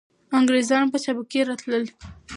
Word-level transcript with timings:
انګریزان 0.37 0.85
په 0.91 0.97
چابکۍ 1.03 1.41
راتلل. 1.49 1.83